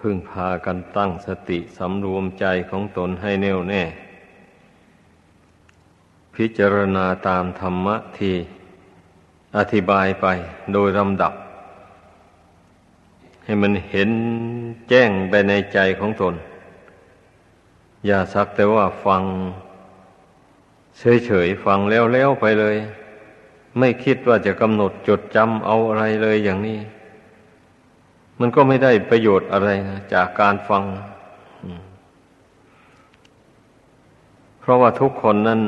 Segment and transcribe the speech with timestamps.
[0.00, 3.82] พึ่งพากันตั้งสติสำรวมใจของตนให้แน่วแน่
[6.34, 8.34] พิจารณาตามธรรมะที่
[9.56, 10.26] อธิบายไป
[10.72, 11.34] โดยลำดับ
[13.44, 14.10] ให้มันเห็น
[14.88, 16.34] แจ้งไปในใจของตน
[18.06, 19.22] อย่าสักแต่ว่าฟัง
[20.98, 22.76] เฉยๆฟังแล้วๆไปเลย
[23.78, 26.78] ไม่คิดว่าจะกำหนดจดจำเอาอะไรเลยอย่างนี้
[28.40, 30.84] มันก็ไม่ได้ประโยชน์อะไรนะจากการฟัง
[34.60, 35.60] เพราะว่าทุกคนนั้น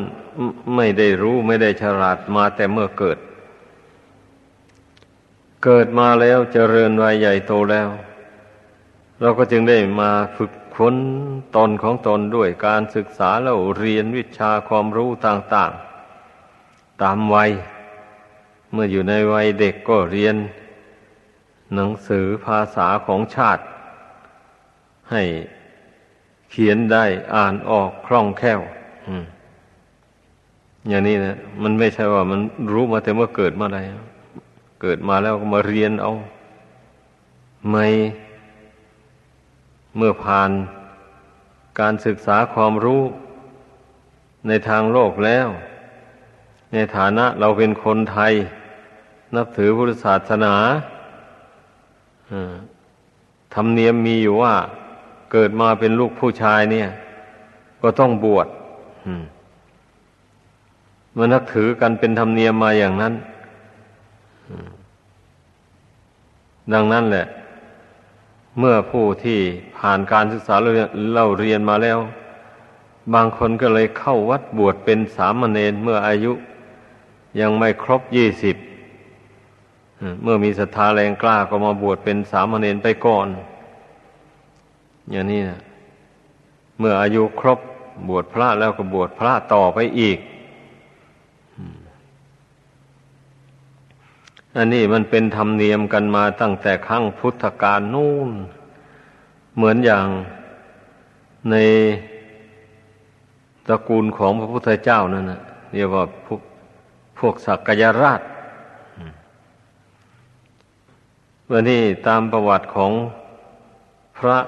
[0.77, 3.19] ไม่ได้รู้ไม่ได้ฉลาดมาแต่เมื่อเกิด
[5.65, 7.89] เกิดมาแล้วเจริญวัยใหญ่โตแล้ว
[9.21, 10.97] เราก็จึงได้มาฝึกค้น
[11.57, 15.71] ตนของตนด้วยการศึกษาแล้วเรียนวิชาความรู้ต่าง
[16.37, 17.51] ๆ ตามวัย
[18.73, 20.37] เมื่ออยู่ในวัยเด็กก็เรียน
[21.75, 23.63] หนังสือภาษาของชาติ
[25.11, 25.23] ให้
[26.51, 28.61] เขียนได้อ่านออกคล่องแคล่ว
[30.89, 32.41] อย่างนี้นะมันไม่ใช่ว่ามัน
[32.73, 33.81] รู้มาแต่เมื่อเกิดมาอะไร
[34.83, 36.13] เกิดมาแล้วก็มาเรียนเอา
[37.71, 37.87] ไม่
[39.97, 40.51] เมื่อผ่าน
[41.81, 43.03] การศึกษาความรู้
[44.49, 45.49] ในทางโลกแล้ว
[46.73, 48.33] ในฐานะเราเป็นคนไทย
[49.35, 50.55] นับถือพุทธศาสนา
[53.55, 54.55] ธรรมเนียมมีอยู่ว่า
[55.33, 56.89] เกิดมาเป็นลูกผู้ชายเนี่ย
[57.83, 58.49] ก็ต้องบวช
[61.17, 63.15] มันนักถือกันเป็นธรรมเนียมมาอย่างนั้น
[66.73, 67.27] ดังนั้นแหละ
[68.59, 69.39] เมื่อผู้ที่
[69.79, 70.55] ผ่านการศึกษา
[71.13, 71.99] เล่าเรียนมาแล้ว
[73.15, 76.33] บางคนก็เลยเข้าวัดบวชเป็นสามเณรเมื่ออายุ
[77.41, 78.57] ยังไม่ครบยี่สิบ
[80.23, 83.27] เมื่อมีศรัทธาแรงกล้าก็มาบวชเป็นสามเณรไปก่อน
[85.11, 85.61] อย่างนี้นะ
[86.79, 87.61] เมื่ออายุครบ
[88.09, 90.19] บวชพระแล้วก็บวชพระต่อไปอีก
[94.57, 98.31] อันนี้มันเป็นธรรมเนียมกันมาตั้งแต่ครั้งพุทธกาลนู่น
[99.57, 100.07] เหมือนอย่าง
[101.51, 101.57] ใน
[103.67, 105.41] ตระกูลของพระพุทธเจ้านั่นนะ
[105.75, 106.41] เรียกว่าพวก
[107.19, 108.21] พวกสักกยราช
[111.51, 112.93] วันนี้ตามประวัติของ
[114.19, 114.39] พระ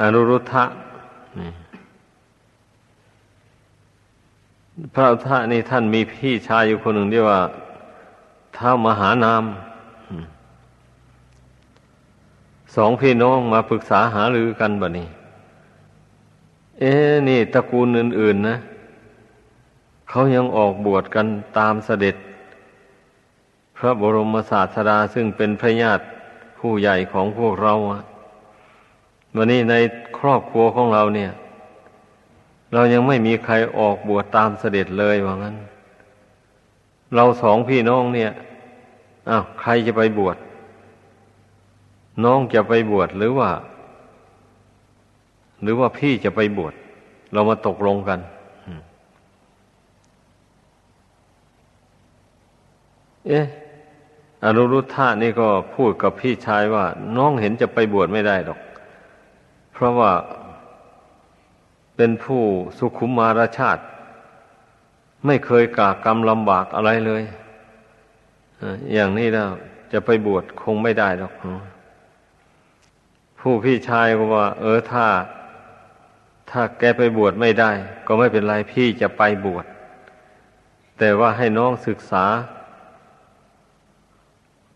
[0.00, 0.64] อนุรุทธะ
[4.94, 7.40] พระอุทธะนี่ท่านมีพี่ชายอยู่คนหนึ่งเรียกว่า
[8.56, 9.44] ท้ามหานาม
[12.74, 15.08] สองพี่น้องมาปรึกษาหารือกันบ่นี้
[16.78, 16.92] เอ๊
[17.28, 18.56] นี่ตระกูลอื่น ๆ นะ
[20.08, 21.26] เขายังออกบวชกัน
[21.58, 22.16] ตามเสด็จ
[23.76, 26.04] พระบรมศาสดาซึ่งเป็นพระญาติ
[26.62, 27.74] ผู้ใหญ่ของพวกเรา
[29.36, 29.74] วันนี้ใน
[30.18, 31.30] ครอบครัวของเราเนี่ย
[32.72, 35.56] เรายังไม่มีใครออกบวชตามเสด็จเลยว่างั้น
[37.14, 38.30] เราสองพี่น้องเนี่ย
[39.30, 40.36] อ้าวใครจะไปบวช
[42.24, 43.50] น้องจะไปบวชหรือว่า
[45.62, 46.74] หรือว่าพี่จะไปบวช
[47.32, 48.18] เรามาตกลงกัน
[53.26, 53.46] เอ๊ะ
[54.44, 56.84] อนุรุทธะนี่ก็พูดกับพี่ชายว่า
[57.16, 58.58] น้องเห็นจะไปบวชไม่ได้หรอก
[59.72, 60.12] เพราะว่า
[61.96, 62.42] เป็นผู้
[62.78, 63.82] สุขุมมารชาติ
[65.26, 67.22] ไม่เคยกากกรรมลำบากอะไรเลย
[68.92, 69.48] อย่างนี้แล้ว
[69.92, 71.32] จะไปบวชคงไม่ได้หรอก
[73.40, 75.06] ผู้พี่ชายก็ว่า เออถ้า
[76.50, 77.70] ถ้าแกไปบวชไม่ได้
[78.06, 79.64] ก็ไม่เป็นไรพี่จะไปบวช
[80.98, 82.24] แต่ว่าให้น้องศึกษา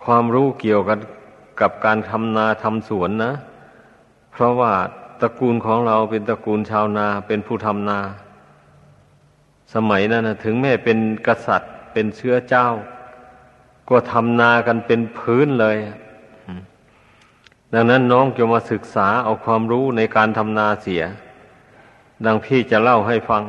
[0.07, 0.99] ความรู้เกี่ยวกัน
[1.61, 3.33] กับการทำนาทำสวนนะ
[4.33, 4.73] เพราะว่า
[5.21, 7.99] ตระกูลของเราเป็นตระกูลชาวนาเป็นผู้ทำนา
[9.75, 12.69] สมัยนั้นนะถึงแม้เป็นกษัตริย์เป็นเชื้อเจ้า
[13.89, 15.77] ก็ทำนากันเป็นพื้นเลย
[17.75, 21.03] ดังนั้นน้องจะมาศึกษาเอาความรู้ในการทำนาเสีย
[22.25, 23.45] ดังพี่จะเล่าให้ฟัง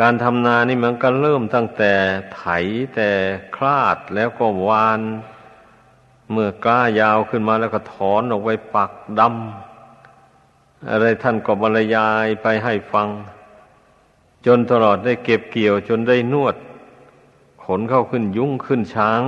[0.00, 1.92] การทำนานี่มันก็เริ่มตั้งแต่
[2.34, 2.42] ไถ
[2.94, 3.10] แต่
[3.56, 5.00] คลาดแล้วก็วาน
[6.32, 13.08] เมื่อก้ายาวขึ้นมาแล้วก็ถอนออกไปปักดำอะไรท่านก็บรรยายไปให้ฟัง
[14.46, 16.56] จนตลอดได้เก็บเกี่ยวจนได้นวด
[17.64, 19.22] ขนเข้าขึ้นยุ่งขึ้นช้าง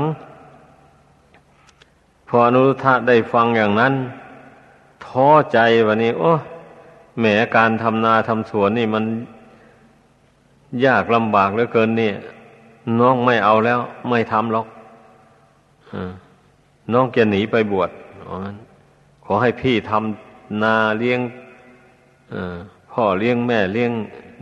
[2.29, 3.95] พออนุทธะได้ฟังอย่างนั้น
[5.05, 6.33] ท้อใจวันนี้ โอ้
[7.19, 7.25] แหม
[7.57, 9.05] การทำนาทำสวนนี่มัน
[10.85, 12.15] ยากลำบากเหลือเกินเนี่ย
[13.01, 14.67] น้องไม่เอาแล้ว ไม่ทำหรอก
[16.93, 17.91] น้องจะหนีไปบวช
[19.25, 21.21] ขอให้พี่ทำนาเลี้ยง
[22.93, 23.93] พ่อเลี้ยงแม่เลี้ยง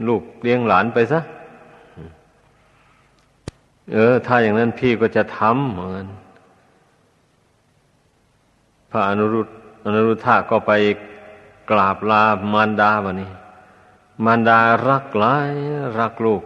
[0.09, 1.21] ลูกเลี้ยงหลานไปซะ
[3.93, 6.07] เออ ถ้าอย่างนั้นพี่ก็จะทำเหมือน
[8.91, 9.49] พระอนุรุต
[9.85, 10.73] อนุรุทธะก็ไป
[11.71, 12.23] กราบลา
[12.53, 13.31] มารดาบะนี้
[14.25, 14.59] มารดา
[14.89, 15.53] รักหลาย
[15.99, 16.43] รักลูก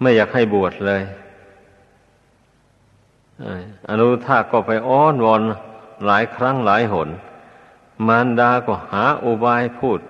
[0.00, 1.02] ไม่อยากให้บวชเลย
[3.88, 5.42] อนุรุทธะก็ไปอ้อนวอน
[6.06, 7.08] หลายครั้งหลายหน
[8.06, 10.00] มารดาก็หาอุบายพูด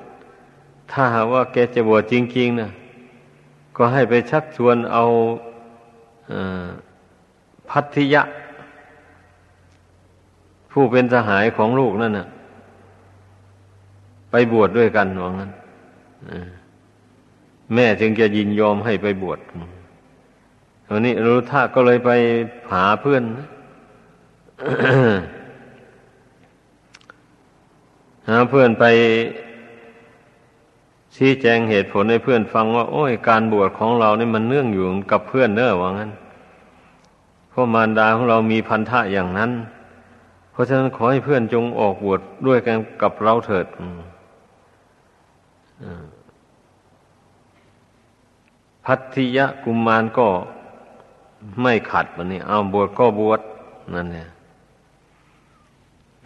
[0.91, 2.71] ถ้าหากว่าแกจะบวชจริง ๆนะ
[3.77, 5.05] ก็ให้ไปชักชวนเอา
[7.71, 8.23] พัทธิยะ
[10.71, 12.27] ผู้เป็นสหายของลูกนั่นน่ะ
[14.31, 15.51] ไปบวชดด้วยกันว่างั้น
[17.75, 19.39] แม่จึงจะยินยอมให้ไปบวช
[20.91, 22.11] วันนี้รู้ท่าก็เลยไป
[22.73, 23.23] หาเพื่อน
[28.29, 28.85] หาเพื่อนไป
[31.17, 36.11] ชี้แจงเหตุผลให้เพื่อนฟังว่า โอ้ยการบวชของเรานี่มันเนื่องอยู่กับเพื่อนเนอะว่างั้น
[37.51, 39.51] เพราะมารดาของเรามีพันธะอย่างนั้น
[40.53, 43.67] เพราะฉะนั้นขอให้เพื่อนจงออกบวชดด้วยกันกับเราเถิด
[48.85, 50.29] พัทธิยะกุมมารก็
[51.63, 53.41] ไม่ขัดวันนี้ เอาบวชก็บวช
[53.95, 54.29] นั่นเนี่ย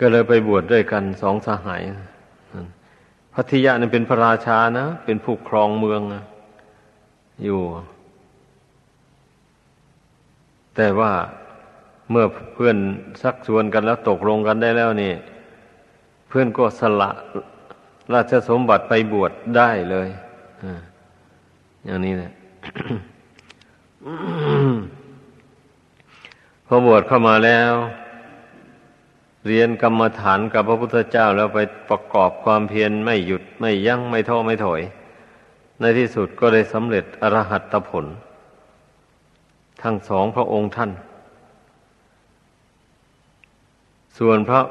[0.00, 1.82] ก็เลยไปบวชดด้วยกันสองสหาย
[3.34, 6.22] พัทยานี่เป็นพระราชานะ เป็นผู้ครองเมืองนะ
[7.44, 7.60] อยู่
[10.76, 11.12] แต่ว่า
[12.10, 12.24] เมื่อ
[12.54, 12.76] เพื่อน
[13.22, 15.12] สักชวนกันแล้วตกลงกันได้แล้วนี่
[16.28, 17.10] เพื่อนก็สละ
[18.12, 20.08] ราชสมบัติไปบวชได้เลย
[21.84, 22.32] อย่างนี้แหละ
[26.72, 27.72] พอบวชเข้ามาแล้ว
[29.46, 31.58] เรียนกรรมฐานกับพระพุทธเจ้าแล้วไป
[31.90, 34.80] ประกอบความเพียรไม่หยุดไม่ยั้งไม่ท้อไม่ถอย
[35.80, 38.04] ในที่สุดก็ได้สำเร็จอรหัตผล
[39.82, 40.90] ทั้งสองพระองค์ท่าน
[44.18, 44.62] ส่วนพระ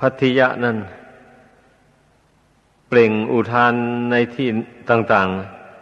[0.00, 0.76] พัทยะนั้น
[2.88, 3.74] เปล่งอุทาน
[4.10, 4.48] ในที่
[4.90, 5.28] ต่าง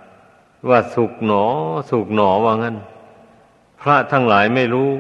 [0.07, 1.45] ๆ ว่าสุกหนอ
[1.91, 2.79] สุกหนอว่างั้น
[3.83, 4.91] พระทั้งหลายไม่รู้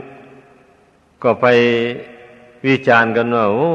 [1.22, 1.46] ก็ไป
[2.66, 3.70] วิจารณ์กันว่าโอ้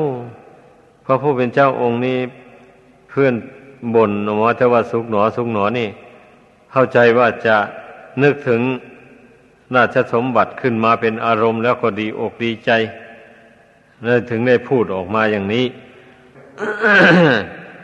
[1.06, 2.20] พระผู้เป็นเจ้าองค์นี้
[3.10, 3.34] เพื่อน
[3.96, 5.90] บ่นออกมาแต่ว่าสุกหนอสุกหนอนี่
[6.72, 7.58] เข้าใจว่าจะ
[8.24, 8.62] นึกถึง
[9.76, 12.72] ราชสมบัติขึ้นมาเป็นอารมณ์แล้วก็ดีอกดีใจ
[14.04, 15.66] เลยถึงได้พูดออกมาอย่างนี้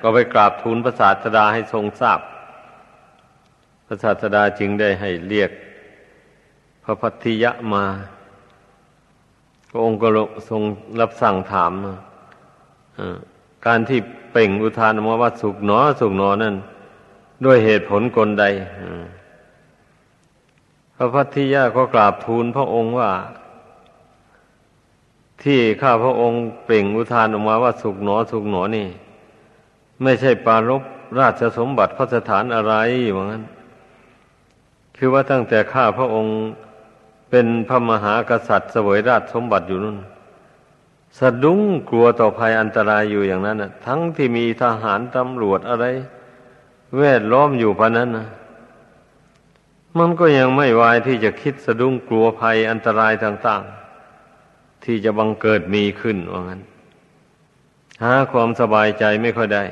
[0.01, 2.19] ก็ไปกราบทูลพระศาสดาให้ทรงทราบ
[3.87, 5.51] พระศาสดาจึงได้ให้เรียก
[6.83, 7.85] พระพัทธิยะมา
[9.69, 10.07] พระองค์ก็
[10.49, 10.61] ทรง
[10.99, 11.71] รับสั่งถาม
[13.65, 13.99] การที่
[14.31, 16.55] เป่งอุทานมาว่าสุกหนอ สุกหนอนั่น
[17.45, 18.45] ด้วยเหตุผลกลใด
[20.95, 23.11] พระพัทธิยาก็กราบทูลพระองค์ว่า
[25.43, 28.87] ที่ข้าพระองค์เป่งอุทานออกมาว่าสุกหนอ สุกหนอนี่
[30.03, 30.83] ไม่ใช่ปารบ
[31.19, 32.73] ราชสมบัติพระสถานอะไร
[33.03, 33.43] อย่างนั้น
[34.97, 36.33] คือว่าตั้งแต่ข้าพระองค์
[37.31, 39.97] เป็นพระมหากษัตริย์เสวยราชสมบัติอยู่นั่น
[41.19, 45.85] สะดุ้งกลัวต่อภัยอันตรายอยู่อย่างนั้นนะทั้งที่มีทหารตำรวจอะไร
[46.97, 48.27] แวดล้อมอยู่พะนั้นนะ
[49.97, 56.61] มันก็ยังไม่วายที่จะคิดสะดุ้งกลัวภัยอันตรายต่างๆ ที่จะบังเกิดมีขึ้นว่างั้น
[58.03, 59.63] หาความสบายใจไม่ค่อยได้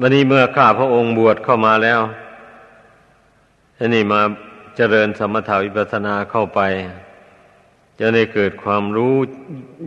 [0.00, 2.00] วันนี้เมื่อข้าพระองค์บวชเข้ามาแล้ว
[3.78, 4.20] อันนี้มา
[4.76, 6.60] เจริญสมถาวิปัสนาเข้าไป
[7.98, 9.14] จะได้เกิดความรู้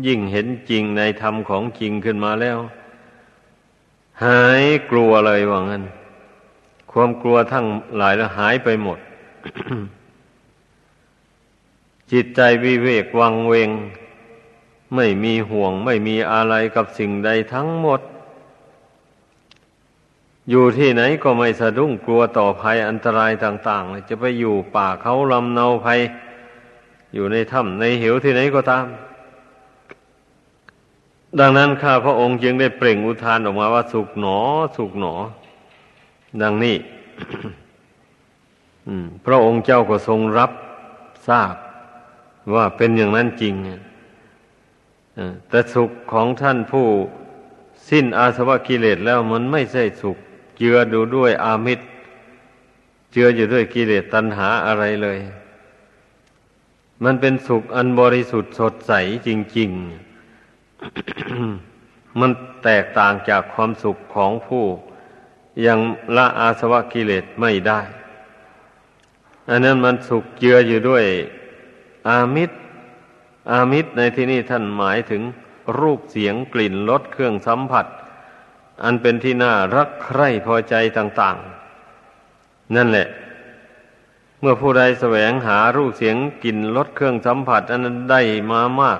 [0.08, 2.58] ยิ่งเห็นจริงในธรรมของจริงขึ้นมาแล้ว
[4.24, 5.84] หายกลัวเลยว่างั้น
[6.91, 7.65] ความกลัวทั้ง
[7.98, 9.00] หลายแล้วหายไปหมด
[12.12, 13.69] จิตใจวิเวกวังเวง
[14.96, 18.01] ไม่มีห่วง ไม่มีอะไรกับสิ่งใดทั้งหมด
[20.50, 26.00] อยู่ที่ไหนก็ไม่สะดุ้งกลัวต่อภัยอันตรายต่างๆจะไปอยู่ป่าเขาลำเนาภัย
[27.13, 28.86] อยู่ในถ้ำในเหวที่ไหนก็ตาม
[31.39, 34.38] ดังนั้นข้าพระองค์จึงได้เปล่งอุทานออกมาว่าสุขหนอ
[34.77, 35.13] สุขหนอ
[36.41, 36.75] ดังนี้
[39.25, 40.51] พระองค์เจ้าก็ทรงรับ
[41.27, 41.56] ทราบ
[42.56, 43.53] ว่าเป็นอย่างนั้นจริง
[45.50, 46.88] แต่สุขของท่านผู้
[47.89, 50.18] สิ้นอาสวะกิเลสแล้วมันไม่ใช่สุข
[50.60, 51.86] เจือดูด้วยอามิตร
[53.12, 55.20] เจืออยู่ด้วยกิเลสตัณหาอะไรเลย
[57.04, 58.94] มันเป็นสุขอันบริสุทธิ์สดใส
[59.28, 59.70] จริง
[60.56, 62.32] ๆ มัน
[62.63, 64.66] แตกต่างจากความสุขของผู้
[65.66, 65.80] ยัง
[66.16, 67.80] ละอาสวะกิเลสไม่ได้
[69.50, 71.06] อันนั้นมันสุขเจืออยู่ด้วย
[72.10, 72.56] อามิตร
[73.51, 75.22] อามิตรในที่นี้ท่านหมายถึง
[75.80, 77.86] รูปเสียงกลิ่นรสเครื่องสัมผัส
[78.83, 81.38] อันเป็นที่น่ารักใคร่พอใจต่าง
[82.05, 83.07] ๆ นั่นแหละ
[84.39, 88.21] เมื่อผู้ใดแสวงหารูปเสียงกลิ่นรสเครื่องสัมผัส อันนั้นได้
[88.51, 89.00] มามาก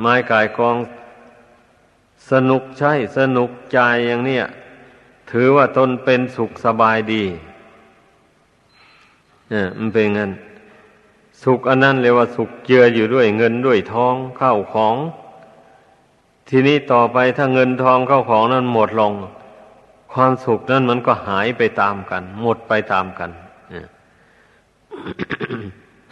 [0.00, 0.76] ไม้กายกอง
[2.30, 4.44] สนุกใช่สนุกใจอย่างเนี้ย
[5.30, 7.24] ถือว่าตนเป็นสุขสบายดี
[9.50, 10.32] เนี่ยมันเป็นงั้น
[11.42, 14.96] สุขอันนั้นเรียกว่าสุขเจืออยู่ด้วยเงินด้วยทองเข้าของ
[16.54, 19.12] ทีนี้ต่อไปถ้าเงินทองเข้าของนั้นหมดลง
[20.12, 23.30] ความสุขนั้นมันก็หายไปตามกัน หมดไปตามกัน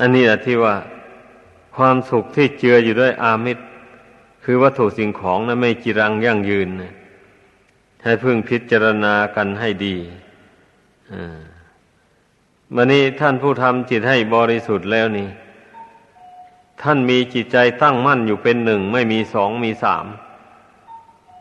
[0.00, 0.74] อันนี้แหละที่ว่า
[1.76, 3.64] ความสุขที่เจืออยู่ด้วยอามิตร
[4.44, 6.68] คือวัตถุสิ่งของนะั้นไม่จีรังยั่งยืน
[8.02, 9.96] ให้พึ่งพิจารณากันให้ดี
[12.74, 15.28] วันนี้ท่านผู้ทำจิตให้บริสุทธิ์แล้วนี่
[16.82, 20.06] ท่านมีจิตใจตั้งมั่นอยู่เป็นหนึ่ง ไม่มีสองมีสาม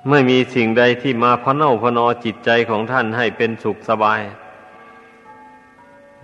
[0.10, 4.22] ไม่มีสิ่งใดที่มาพเน่าพนอจิตใจของท่านให้เป็นสุขสบาย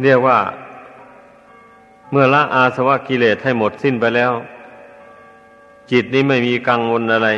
[0.02, 0.40] เรียกว่า
[2.12, 4.32] เมื่อละอาสวะกิเลสให้หมดสิ้นไปแล้ว
[5.92, 7.30] จิตนี้ไม่มีกังวลอะไร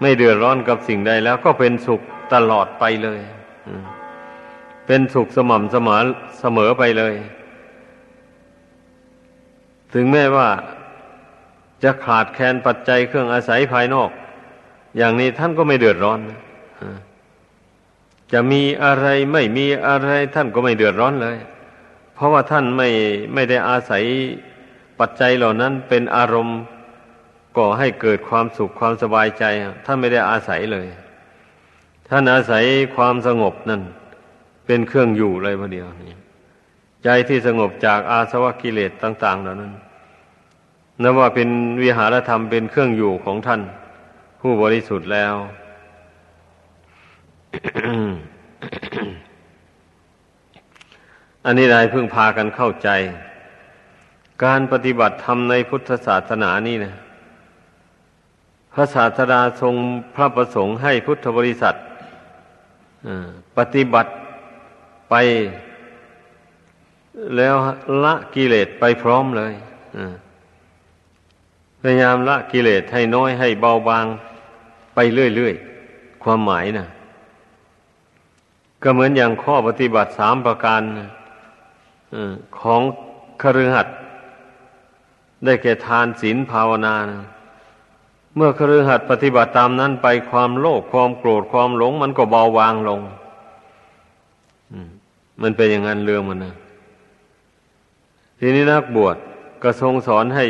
[0.00, 2.00] ไม่เดือดร้อนกับสิ่งใดแล้วก็เป็นสุข
[2.34, 3.20] ตลอดไปเลย
[4.86, 6.04] เป็นสุขสม่ำเสมอ
[6.40, 7.14] เสมอไปเลย
[9.94, 10.48] ถึงแม้ว่า
[11.82, 14.10] จะขาดแคลนปัจจัยเครื่องอาศัยภายนอก
[14.96, 16.20] อย่างนี้ท่านก็ไม่เดือดร้อน
[18.32, 21.36] จะมีอะไรไม่มีอะไรท่านก็ไม่เดือดร้อนเลย
[22.14, 22.88] เพราะว่าท่านไม่
[23.34, 24.04] ไม่ได้อาศัย
[25.00, 26.60] ปัจจัยเหล่านั้นเป็นอารมณ์
[27.58, 29.44] ก่อให้เกิดความสุขความสบายใจ
[29.86, 30.86] ท่านไม่ได้อาศัยเลย
[32.08, 32.64] ท่านอาศัย
[32.96, 33.82] ความสงบนั่น
[34.66, 36.18] เป็นเครื่องอยู่เลยพอเดียวนี่
[37.04, 39.72] ใจที่สงบจากอาสวะกิเลสต่าง ๆ เหล่านั้น
[41.02, 41.48] นับว่าเป็น
[41.82, 43.60] วิหารธรรมเป็นเครื่องอยู่ของท่าน
[44.46, 45.34] ผู้บริสุทธิ์แล้ว
[51.44, 52.88] อันนี้ได้เพิ่งพากันเข้าใจ
[54.44, 56.94] การปฏิบัติธรรมในพุทธศาสนานี่นะ
[58.74, 59.74] พระศาสดาทรง
[60.14, 61.74] พระประสงค์ให้พุทธบริษัท
[63.56, 64.10] ปฏิบัติ
[65.10, 65.14] ไป
[67.36, 67.56] แล้ว
[68.04, 69.52] ละกิเลสไปพร้อมเลย
[71.80, 74.06] พยายามละกิเลสให้น้อยให้เบาบาง
[74.94, 76.88] ไปเรื่อยๆ ความหมายนะ
[78.82, 80.80] ก็เหมือนอย่างข้อปฏิบัติสามประการ
[82.60, 82.82] ของ
[83.42, 83.96] คฤหัสถ์
[85.44, 87.22] ได้แก่ทานศีลภาวนานะ
[88.36, 93.00] เมื่อครือหัดปฏิบัติตามนั้นไปความโลภความโกรธความหลง มันก็เบาบางลง
[95.42, 96.54] มันเป็นอย่างนั้นเรื่องมันนะ
[98.38, 99.16] ทีนี้นักบวช
[99.62, 100.44] ก็ทรงสอนให้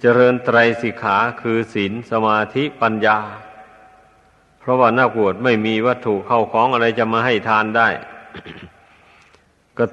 [0.00, 3.18] เจริญไตรสิกขาคือศีลสมาธิปัญญา
[4.66, 7.88] ราะว่านักบวชไม่มีวัตถุเข้าของอะไรจะมาให้ทานได้
[9.78, 9.84] ก็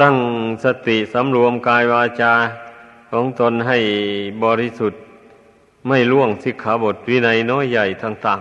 [0.00, 0.16] ตั้ง
[0.64, 2.32] สติสำรวมกายวาจา
[3.10, 3.78] ของตนให้
[4.44, 5.00] บริสุทธิ์
[5.88, 8.40] ไม่ล่วงสิกขาบทวินัยน้อยใหญ่ต่าง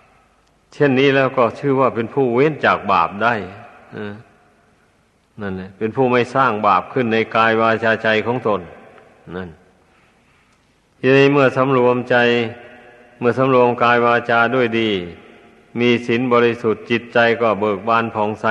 [0.00, 3.34] ๆ เช่นนี้แล้วก็ชื่อว่าเป็นผู้เว้นจากบาปได้
[5.40, 8.60] นั่นแหละเป็นผู้ไม่สร้างบาปขึ้นในกายวาจาใจของตน
[9.36, 9.50] นั่น
[11.00, 12.16] ทีนี้เมื่อสำรวมใจ
[13.18, 14.90] เมื่อสำรวมกายวาจาด้วยดี
[15.80, 18.46] มีศีลบริสุทธิ์จิตใจก็เบิกบานผ่องใส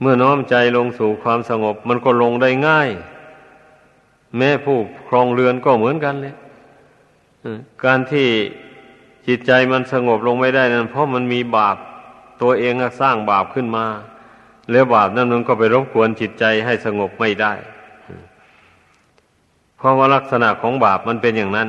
[0.00, 2.88] เมื่อน้อมใจลงสู่ความสงบ มันก็ลงได้ง่าย
[4.36, 6.34] แม้ผู้ครองเรือนก็เหมือนกันเลย
[7.84, 8.28] การที่
[9.26, 11.76] จิตใจมันสงบลงไม่ได้นั้นเพราะมันมีบาป
[12.42, 13.86] ตัวเองสร้างบาปขึ้นมา
[14.70, 17.52] แล้วบาปนั้นมันก็ไปรบกวนจิตใจให้สงบไม่ได้
[19.76, 21.68] เพราะว่าลักษณะของบาปมันเป็นอย่างนั้น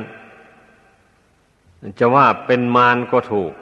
[2.00, 3.52] จะว่าเป็นมารก็ถูก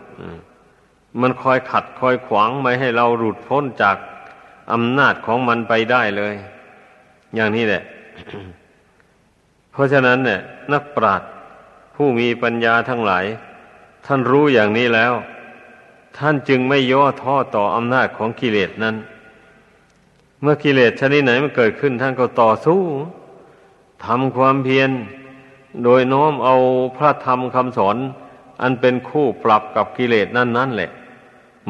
[1.21, 3.97] มันคอยขัดคอยขวางไม่ให้เราหลุดพ้นจาก
[4.73, 6.35] อำนาจของมันไปได้เลย
[7.35, 7.83] อย่างนี้แหละ
[9.73, 10.41] เพราะฉะนั้นเนี่ย
[10.73, 11.29] นักปราชญ์
[11.95, 13.25] ผู้มีปัญญาทั้งหลาย
[14.07, 15.13] ท่านรู้อย่างนี้แล้ว
[16.19, 18.97] ท่านจึงไม่ย่อท้อต่ออำนาจของกิเลสนั้น
[20.41, 22.83] เมื่อกิเลสชนิดไหนมันเกิดขึ้น ท่านก็ต่อสู้
[24.05, 24.91] ทำความเพียร
[25.83, 26.57] โดยน้อมเอา
[26.97, 27.97] พระธรรมคำสอน
[28.63, 30.91] อันเป็นคู่ปรับกับกิเลสนั่นนั่นแหละ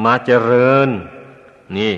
[0.03, 0.89] มาเจริญ
[1.77, 1.93] นี่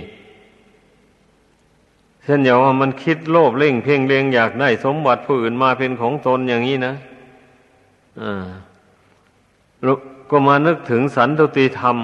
[2.24, 6.94] เช่นอย่างว่ามันคิดโลภเล่งเพ่งเลียงอยากได้สมบัติผู้อื่นมาเป็นของตนอย่างนี้นะ
[8.22, 8.48] อ่า
[10.30, 11.98] ก็มานึกถึงสันตุติธรรม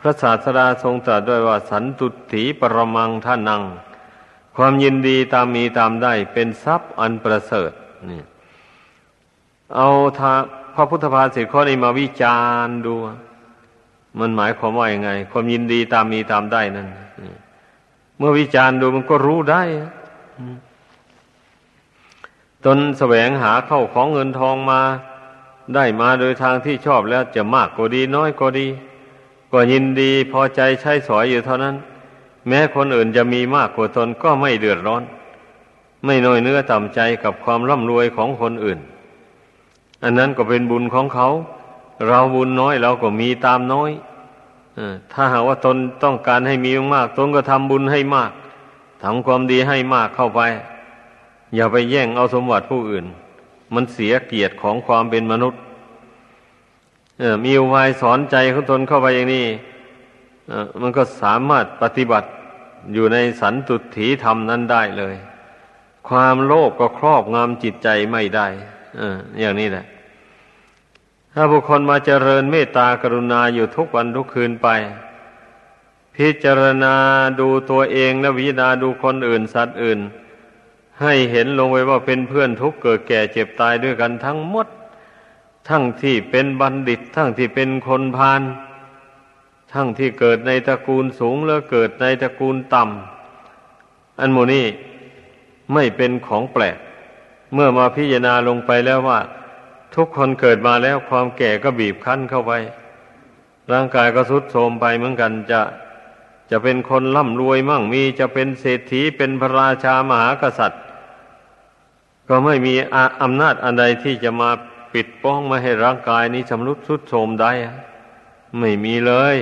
[0.00, 3.62] พระศาสดาทรงตรัสด้วยว่า สันตุถีปรมังท่านัง
[4.56, 7.72] ความยินดีตามมีตามได้เป็นทรัพย์อันประเสริฐ
[8.10, 8.22] นี่
[9.76, 9.88] เอา
[10.18, 10.32] ทา
[10.74, 12.94] พระพุทธภาษิตข้อนี้มาวิจารณ์ดู
[14.18, 16.88] มันหมายความว่าอย่างไง ความยินดีตามมีตามได้นั่น
[18.18, 19.62] เมื่อวิจารณ์ดูมันก็รู้ได้
[22.64, 24.80] ตนแสวงหาเข้าของเงินทองมา
[25.74, 28.66] ได้มาโดยทางที่ชอบแล้วจะมากก็ดีน้อยก็ดี
[29.52, 31.74] ก็ยินดีพอใจใช้สอยอยู่เท่านั้น
[32.48, 35.02] แม้คนอื่นจะมีมากกว่าตนก็ไม่เดือดร้อน
[36.04, 38.78] ไม่น้อยเนื้อต่ำใจกับความร่ำรวยของคนอื่น
[40.02, 41.28] อันนั้นก็เป็นบุญของเขา
[42.08, 43.90] เราบุญน้อยเราก็มีตามน้อย
[45.12, 48.30] ถ้าหากว่าตนต้องการให้มีมาก ตนก็ทำบุญให้มาก
[49.02, 50.40] ทำความดีให้มากเข้าไป
[51.54, 53.04] อย่าไปแย่งเอาสมบัติผู้อื่น
[53.74, 55.60] มันเสียเกียรติของความเป็นมนุษย์
[57.44, 59.46] มีอุบายสอนใจของตนเข้าไปอย่างนี้
[60.80, 62.28] มันก็สามารถปฏิบัติ
[62.94, 65.14] อยู่ในสันตุถีธรรมนั้นได้เลย
[66.08, 68.46] ความโลภกก็ครอบงำจิตใจไม่ได้
[69.40, 69.84] อย่างนี้แหละ
[71.34, 74.68] ถ้าบุคคลมาเจริญเมตตากรุณาอยู่ทุกวันทุกคืนไป
[76.16, 76.94] พิจารณา
[77.40, 80.00] ดูตัวเองและวิจารณาดูคนอื่นสัตว์อื่น
[81.02, 84.66] ให้เห็นลงไว้ว่าเป็นเพื่อนทุกเกิดแก่เจ็บตายด้วยกันทั้งหมด
[85.68, 88.42] ทั้งที่เป็นบัณฑิต ทั้งที่เป็นคนพาล
[89.72, 94.66] ทั้งที่เกิดในตระกูลสูงแล้วเกิดในตระกูลต่ำอันโมนี้
[95.72, 96.78] ไม่เป็นของแปลก
[97.54, 99.20] เมื่อมาพิจารณาลงไปแล้วว่า
[99.94, 102.52] ทุกคนเกิดมาแล้วความแก่ก็บีบคั้นเข้าไป
[103.72, 105.60] ร่างกายก็สุดโทรมไปเหมือนกันจะ
[106.50, 110.82] จะเป็นคนร่ำรวยมั่งมีจะเป็นเศรษฐีเป็นพระราชามหากษัตริย์
[112.28, 112.74] ก็ไม่มี
[113.22, 114.50] อำนาจอันใดที่จะมา
[114.92, 117.52] ปิดป้องไม่ให้ร่างกายนี้ชำรุดทรุดโทรมได้
[118.58, 119.36] ไม่มีเลย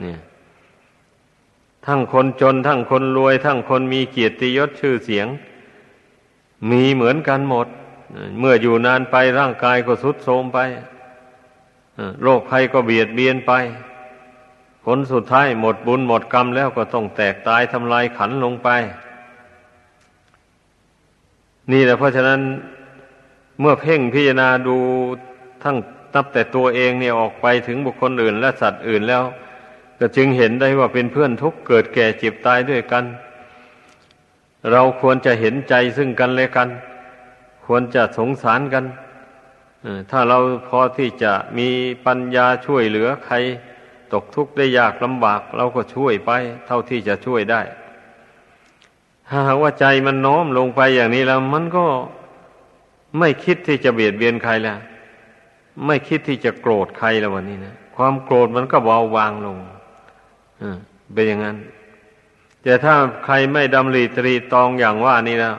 [0.00, 0.18] เนี่ย
[1.86, 5.26] ทั้งคนจน ทั้งคนรวย ทั้งคนมีเกียรติยศชื่อเสียง
[6.70, 7.66] มีเหมือนกันหมด
[8.38, 10.58] เมื่ออยู่นานไปร่างกายก็สุดโทรมไป
[12.22, 13.52] โรคภัยก็เบียดเบียนไป
[14.84, 18.68] ผลสุดท้ายหมดบุญหมดกรรมแล้วก็ต้องแตกตายทำลายขันลงไป
[21.72, 22.40] นี่แหละเพราะฉะนั้น
[23.60, 24.76] เมื่อเพ่งพิจารณาดู
[25.62, 25.76] ทั้ง
[26.14, 29.24] นับแต่ตัวเองเนี่ยออกไปถึงบุคคลอื่นและสัตว์อื่นแล้ว
[29.98, 33.04] ก็จึงเห็นได้ว่าเป็นเพื่อนทุกเกิดแก่เจ็บตายด้วยกัน
[34.70, 36.68] เราควรจะเห็นใจซึ่งกันและกัน
[37.64, 38.84] ควรจะสงสารกัน
[40.10, 41.68] ถ้าเราพอที่จะมี
[42.06, 43.36] ปัญญาช่วยเหลือใคร
[44.12, 46.30] ตกทุกข์ได้ยากลำบาก เราก็ช่วยไป
[46.66, 47.60] เท่าที่จะช่วยได้
[49.28, 51.84] ถ้าหากว่าใจมันน้อมลงไปอย่างนี้แล้ว มันก็
[53.18, 54.78] ไม่คิดที่จะเบียดเบียนใครแล้ว
[55.86, 59.56] ไม่คิดที่จะโกรธใครแล้ววันนี้นะ ความโกรธมันก็เบาบางลง
[61.12, 61.56] เป็นอย่างนั้น
[62.62, 62.94] แต่ถ้า
[63.24, 65.54] ใครไม่ดำริตรีตองอย่างว่านี่นะ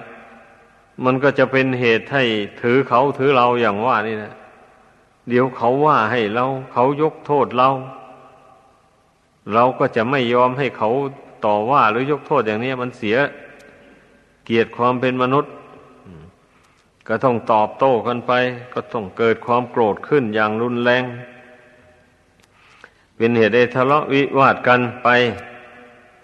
[1.03, 2.23] มันก็จะเป็นเหตุให้
[2.61, 4.33] ถือเขาถือเราอย่างว่านี่นะ
[5.29, 7.69] เดี๋ยวเขาว่าให้เราเขายกโทษเรา
[9.53, 10.89] เราก็จะไม่ยอมให้เขา
[11.45, 13.17] ต่อว่าหรือยกโทษอย่างนี้มันเสีย
[14.45, 15.51] เกียรติความเป็นมนุษย์
[17.07, 18.31] ก็ต้องตอบโต้กันไป
[18.73, 21.03] ก็ต้องเกิดความโกรธขึ้นอย่างรุนแรง
[23.15, 25.09] เป็นเหตุให้ทะเลาะวิวาทกันไป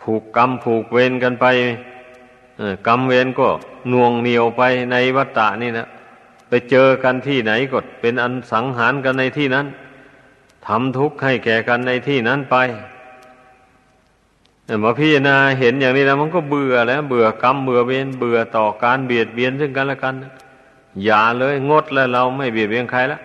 [0.10, 1.46] ผูกกรรมผูกเวรกันไป
[2.88, 3.48] กรรมเวรก็
[3.92, 5.88] น่วงเหนียวไปในวัฏฏะนี่นะ
[6.50, 9.66] ไปเจอกันที่ไหนก็เป็นอันสังหารกันในที่นั้น
[10.68, 12.56] ทำทุกข์ให้แก่กันในที่นั้นไป
[14.84, 20.14] มาพิจารณาเห็นอย่างนี้แล้วมันก็เบื่อแล้ว เบื่อกรรมเบื่อเวรเบื่อต่อการเบียดเบียนซึ่งกันและกัน
[21.04, 23.20] อย่าเลยงดแล้วเราไม่เบียดเบียนใครละ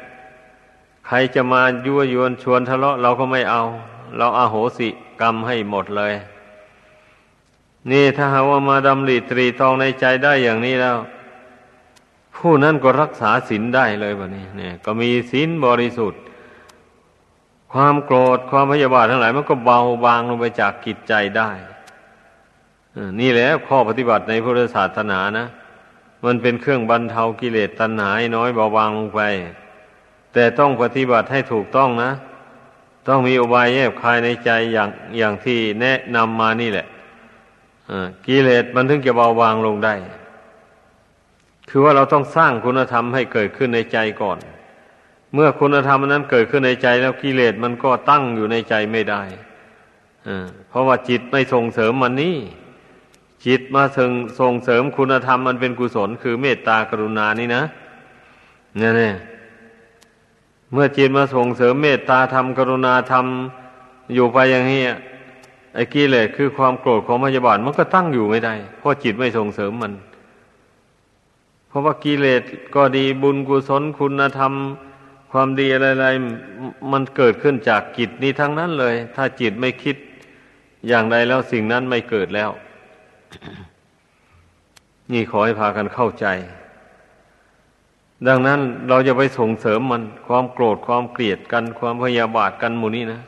[1.07, 3.62] ใครจะมายั่วยวนชวนทะเลาะเราก็ไม่เอา
[4.18, 4.88] เราอาโหสิ
[5.20, 6.12] กรรมให้หมดเลย
[7.90, 10.97] นี่ถ้าหาว่ามาดำริตรีตองในใจได้อย่างนี้แล้ว
[12.37, 16.20] ผู้นั้นก็รักษาศีลได้เลยแบบนี้เนี่ย ก็มีศีลบริสุทธิ์
[17.73, 21.51] ความโกรธความพยาบาททั้งหลาย มันก็เบาบางลงไปจากกิจใจได้
[23.20, 25.47] นี่แหละข้อปฏิบัติในพุทธศาสนานะ
[26.25, 29.20] มันเป็นเครื่องบรรเทากิเลสตัณหาน้อยเบาบางลงไป
[30.33, 32.11] แต่ต้องปฏิบัติให้ถูกต้องนะ
[33.09, 36.87] ต้องมีอุบายแยบคายในใจอย่างอย่างที่แนะนำมานี่แหละ
[38.27, 39.94] กิเลสมันถึงจะเบาบางลงได้
[41.68, 44.38] คือว่าเราต้องสร้างคุณธรรมให้เกิดขึ้นในใจก่อน
[45.35, 49.23] เมื่อคุณธรรมนั้นเกิดขึ้นในใจแล้วกิเลสมันก็ตั้งอยู่ในใจไม่ได้
[50.68, 52.37] เพราะว่าจิตไม่ส่งเสริมมันนี่
[53.47, 57.62] จิตมาส่งส่งเสริมคุณธรรมมันเป็นกุศล คือเมตตากรุณานี่นะ
[58.79, 59.14] เนี่ยเนี่ย
[60.73, 63.27] เมื่อจิตมาส่งเสริมเมตตาธรรมกรุณาธรรม
[64.14, 64.83] อยู่ไปอย่างนี้
[65.75, 69.93] ไอ้กิเลสคือความโกรธของพยาบาทมันก็ตั้งอยู่ไม่ได้ เพราะจิตไม่ส่งเสริมมัน
[71.69, 72.43] เพราะว่ากิเลส
[72.75, 74.53] ก็ดีบุญกุศลคุณธรรม
[75.33, 79.97] ความดีอะไรๆมันเกิดขึ้นจากจิตนี้ทั้งนั้นเลย ถ้าจิตไม่คิด
[80.89, 82.51] อย่างใดแล้วสิ่งนั้นไม่เกิดแล้ว
[85.13, 86.27] นี่ขอให้พากันเข้าใจ
[88.29, 93.21] ดังนั้นเราจะไปส่งเสริมมันความโกรธความเกลียดกันความพยาบาทกันหมู่นี้นะ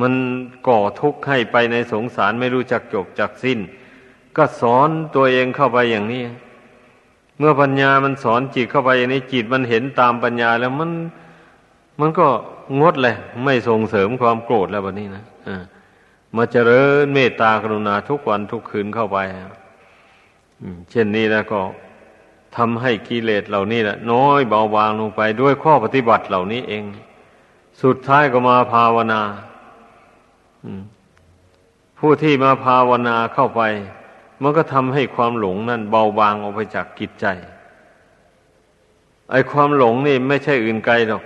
[0.00, 0.12] มัน
[0.68, 3.58] ก่อทุกข์ให้ไปในสงสารไม่รู้จักจบจักสิ้น
[4.36, 6.22] ก็สอนตัวเองเข้าไปอย่างนี้
[7.38, 10.90] เมื่อปัญญามันสอนจิตเข้าไปอย่างนี้จิตมันเห็นตามปัญญาแล้วมัน
[12.00, 12.26] มันก็
[12.80, 15.62] งดเลย ไม่ส่งเสริมความโกรธแล้วแบบนี้นะอ่า
[16.36, 19.18] มาเจริญเมตตากรุณาทุกวันทุกคืนเข้าไป
[20.90, 21.60] เช่นนี้แล้วก็
[22.56, 26.84] ทำให้กิเลสเหล่านี้แหละน้อยเบาบางลงไปด้วยข้อปฏิบัติเหล่านี้เอง
[27.82, 29.20] สุดท้ายก็มาภาวนา
[31.98, 33.62] ผู้ที่มาภาวนาเข้าไป
[34.42, 37.26] มันก็ทำให้ความหลงนั่นเบาบางออกไปจากกิจใจ
[39.30, 41.22] ไอ้ความหลงนี่ไม่ใช่อื่นไกลหรอก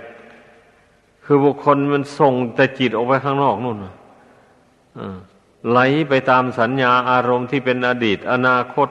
[1.23, 3.77] คือบุคคลมันส่งแต่จิตออกไปข้างนอกนู่น
[5.69, 8.89] ไหลไปตามสัญญาอารมณ์ที่เป็นอดีต อนาคต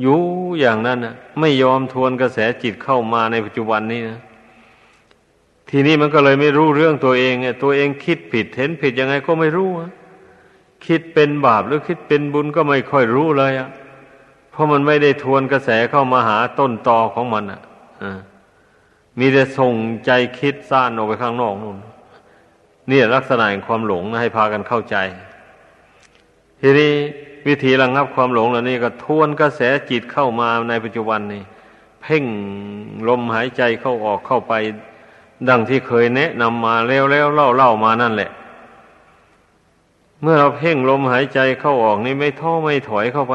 [0.00, 0.18] อยู่
[0.60, 4.18] อย่างนั้นนะไม่ยอมทวนกระแสจิตเข้ามาในปัจจุบันนี้นะ
[5.70, 9.70] ทีนี้มันก็เลยไม่รู้เรื่องตัวเองไงตัวเองคิดผิดเห็นผิดยังไงก็ไม่รู้
[10.86, 13.68] คิดเป็นบาปหรือคิดเป็นบุญก็ไม่ค่อยรู้เลยอะ
[14.50, 17.60] เพราะมันไม่ได้ทวนกระแสเข้ามาหาต้นตอของมันอะ
[19.18, 19.74] มีแต่ส่ง
[20.06, 21.76] ใจคิดซ่านออกไปข้างนอกนู่น
[22.90, 24.96] นี่ลักษณะแห่งความหลงนะให้พากันเข้าใจ
[26.60, 26.92] ทีนี้
[27.46, 31.42] วิธีระงับความหลงเหล่านี้ก็ทวนกระแสจิตเข้ามาในปัจจุบันนี่
[32.02, 32.24] เพ่ง
[33.08, 34.54] ลมหายใจเข้าออกเข้าไป
[35.48, 38.30] ดังที่เคยแนะนำมาแล้วแล้วเล่าเล่ามานั่นแหละ
[40.22, 43.34] เมื่อเราเพ่งลมหายใจเข้าออกนี่ไม่ท้อไม่ถอยเข้าไป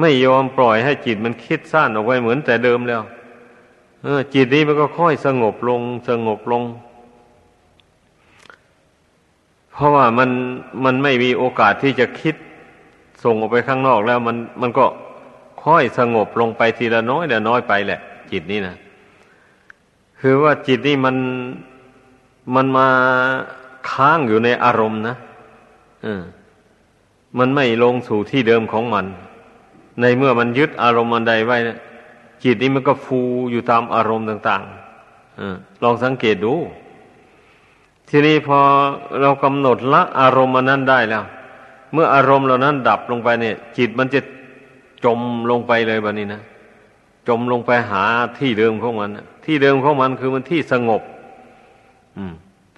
[0.00, 3.02] ไม่ยอมปล่อยให้จิตมันคิดสั้นออกไปเหมือนแต่เดิมแล้ว
[4.02, 6.62] เออจิตนี้มันก็ค่อยสงบลงสงบลง
[9.72, 10.30] เพราะว่ามัน
[10.84, 12.34] มันไม่มีโอกาสที่จะคิด
[13.24, 14.86] ส่งออกไปข้างนอกแล้ว มันมันก็
[15.64, 18.00] ค่อยสงบลงไปทีละน้อยละน้อยไปแหละ
[18.32, 18.76] จิตนี้นะ
[20.20, 21.16] คือว่าจิตนี่มัน
[22.54, 22.88] มันมา
[23.90, 25.16] ค้างอยู่ในอารมณ์นะ
[26.06, 26.08] อ
[27.38, 29.06] มันไม่ลงสู่ที่เดิมของมัน
[30.00, 31.56] ในเมื่อมันยึดอารมณ์อันใดไว้
[32.44, 35.42] จิตนี้มันก็ฟูอยู่ตามอารมณ์ต่างๆอ
[35.82, 36.54] ลองสังเกตดู
[38.08, 38.58] ทีนี้พอ
[39.20, 41.24] เรากำหนดละอารมณ์มันนั้นได้แล้ว
[41.92, 44.20] เมื่ออารมณ์เหล่านั้นดับลงไปเนี่ย จิตมันจะ
[45.04, 46.42] จมลงไปเลยแบบนี้นะ
[47.28, 48.04] จมลงไปหา
[48.38, 49.10] ที่เดิมของมัน
[49.44, 51.02] ที่เดิมของมันคือมันที่สงบ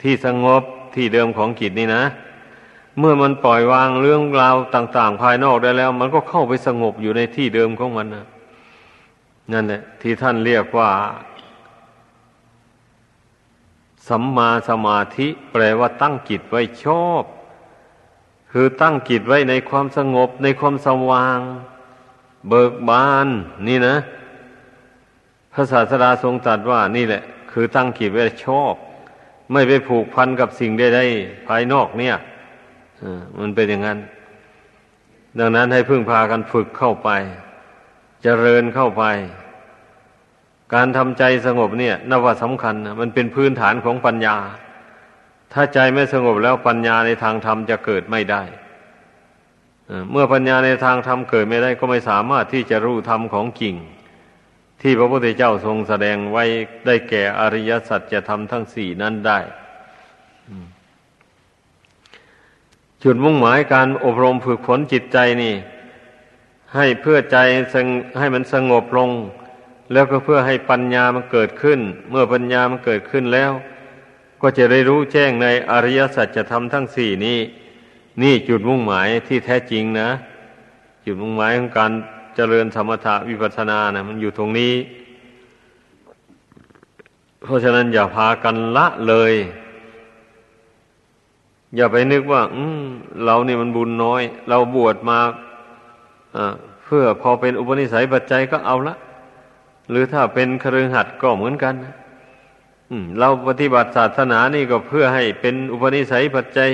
[0.02, 0.62] ที่สงบ
[0.94, 2.04] ที่เดิมของจิตนี่นะ
[2.98, 8.26] เมื่อมันปล่อยวางเรื่องราวต่าง ๆ ภายนอกได้แล้ว มันก็เข้าไปสงบอยู่ในที่เดิมของมันนะ
[9.52, 10.90] นั่นแหละที่ท่านเรียกว่า
[14.08, 17.22] สัมมาสมาธิ แปลว่าตั้งจิตไว้ชอบ
[18.52, 21.38] คือตั้งจิตไว้ในความสงบในความสว่าง
[22.48, 23.28] เบิกบาน
[23.68, 23.96] นี่นะ
[25.60, 28.74] ระศาสดาทรงตรัสว่านี่แหละ คือตั้งขีดไว้ชอบ
[29.52, 32.16] ไม่ไปผูกพันกับสิ่งใดๆภายนอกเนี่ย
[33.38, 33.98] มันเป็นอย่างนั้น
[35.38, 39.04] ดังนั้นให้พึ่งพากันฝึกเข้าไปจเจริญเข้าไป
[40.74, 44.36] การทำใจสงบเนี่ยนับว่าสำคัญมันเป็นพื้นฐานของปัญญา
[45.52, 48.42] ถ้าใจไม่สงบแล้วปัญญาในทางธรรมจะเกิดไม่ได้
[50.10, 53.74] เมื่อปัญญาในทางธรรมเกิดไม่ได้ก็ไม่สามารถที่จะรู้ธรรมของจริง
[54.80, 56.44] ที่พระพุทธเจ้าทรงแสดงไว้
[56.86, 59.38] ได้แก่อริยสัจจะทำทั้งสี่นั้นได้
[63.02, 65.54] จุดมุ่งหมายการอบรมฝึกฝนจิตใจนี่
[66.74, 67.36] ให้เพื่อใจ
[68.18, 69.10] ให้มันสงบลง
[69.92, 73.52] แล้วก็เพื่อให้ปัญญามันเกิดขึ้น เมื่อปัญญามันเกิดขึ้นแล้ว
[74.42, 77.38] ก็จะได้รู้แจ้งในอริยสัจจะทำทั้งสี่นี้
[78.22, 80.10] นี่จุดมุ่งหมายที่แท้จริงนะ
[81.04, 81.92] จุดมุ่งหมายของการ
[82.40, 84.74] จริญสมถะวิปัสสนานะมันอยู่ตรงนี้
[87.42, 89.34] เพราะฉะนั้นอย่าพากันละเลย
[91.76, 92.82] อย่าไปนึกว่า อืม
[93.24, 95.18] เรานี่มันบุญน้อย เราบวชมา
[96.84, 98.94] เพื่อพอเป็นอุปนิสัยปัจจัยก็เอาละ
[99.90, 101.74] หรือถ้าเป็นครือหัดก็เหมือนกัน
[103.18, 106.70] เราปฏิบัติศาสนานี่ก็เพื่อให้เป็นอุปนิสัยปัจจัย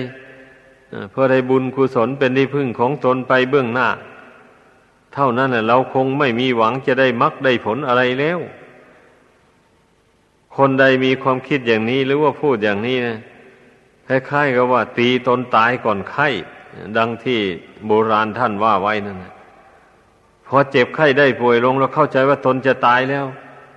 [1.11, 3.89] เพื่อให้บุญกุศลเป็นที่พึ่งของตนไปเบื้องหน้า
[5.17, 8.39] เท่านั้นเราคงไม่มีหวังจะได้มรรคได้ผลอะไรแล้ว
[10.57, 13.19] คนใดมีความคิดอย่างนี้หรือว่าพูดอย่างนี้นะ
[14.09, 16.29] คล้ายๆกับว่า ตีตนตายก่อนไข้
[16.97, 17.39] ดังที่
[17.87, 19.33] โบราณท่านว่าไว้นั่นนะ
[20.47, 23.25] พอเจ็บไข้ได้ป่วยลงแล้วเข้าใจว่าตนจะตายแล้ว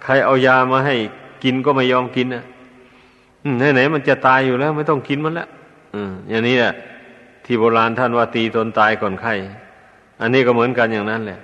[0.03, 0.95] ใครเอายามาให้
[1.43, 2.43] กินก็ไม่ยอมกินนะ
[3.73, 5.47] ไหนๆมันจะตายอยู่แล้ว ไม่ต้องกินมันละ
[5.95, 6.73] อืมอย่างนี้แหละ
[7.45, 9.33] ที่โบราณท่านว่าตีตนตายก่อนไข้
[10.21, 11.39] อันนี้ก็เหมือนกันอย่างนั้นแหละ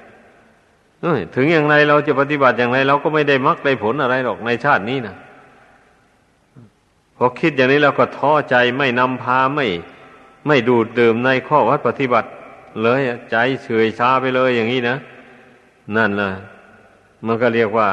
[1.35, 5.15] ถึงอย่างไรเราจะปฏิบัติอย่างไร เราก็ไม่ได้มรรคได้ผลอะไรหรอกในชาตินี้นะ
[7.17, 9.67] พอคิดอย่างนี้เราก็ท้อใจไม่นำพาไม่
[10.47, 12.29] ไม่ดูดดื่มในข้อวัดปฏิบัติ
[12.81, 14.97] เลยใจเฉยชาไปเลยอย่างนี้นะ
[15.95, 16.29] นั่นแหละ
[17.25, 17.89] มันก็เรียกว่า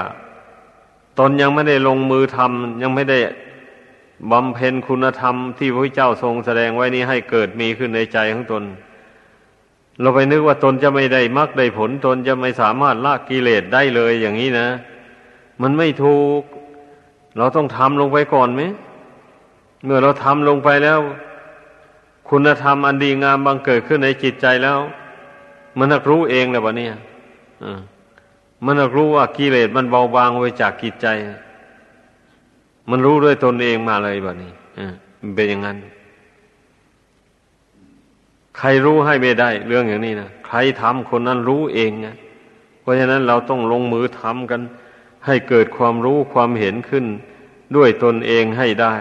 [1.18, 3.18] ตนยังไม่ได้ลงมือทำยังไม่ได้
[4.30, 8.62] บำเพ็ญคุณธรรมที่พระเจ้าทรงแสดงไว้นี้ให้เกิดมีขึ้นในใจของตน
[10.00, 14.68] เราไปนึกว่าตนจะไม่ได้มรรคได้ผล ตนจะไม่สามารถละกิเลสได้เลยอย่างนี้นะ
[15.62, 16.42] มันไม่ถูก
[17.36, 18.62] เราต้องทำลงไปก่อนไหม
[19.84, 21.00] เมื่อเราทำลงไปแล้ว
[22.28, 24.78] คุณธรรมอันดีงามบังเกิดขึ้นในจิตใจแล้ว
[25.78, 26.94] มันนักรู้เองและวะเนี่ย
[28.64, 31.06] มันนักรู้ว่ากิเลสมันเบาบางไปจากจิตใจ
[32.90, 34.52] มันรู้ด้วยตนเองมาเลยแบบนี้
[35.34, 35.76] เป็นอย่างนั้น
[38.58, 42.16] ใครรู้ให้ไม่ได้ เรื่องอย่างนี้นะใครทำคนนั้นรู้เองนะ
[42.80, 44.60] เพราะฉะนั้นเราต้องลงมือทำกัน
[45.26, 47.06] ให้เกิดความรู้ความเห็นขึ้น
[47.76, 48.96] ด้วยตนเองให้ได้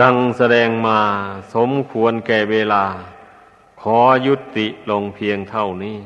[0.00, 0.98] ดังแสดงมา
[1.54, 2.84] สมควรแก่เวลา
[3.80, 5.98] ขอยุติลงเพียงเท่านี้